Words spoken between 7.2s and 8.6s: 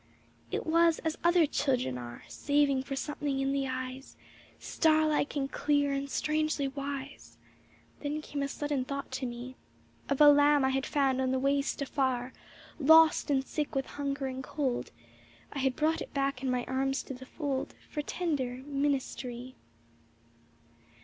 ŌĆö Then came a